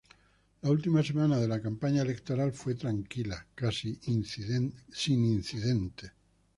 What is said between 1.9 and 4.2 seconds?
electoral fue tranquila, casi